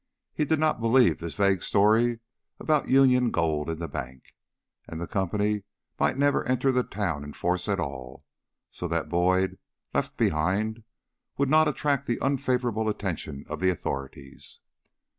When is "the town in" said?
6.71-7.33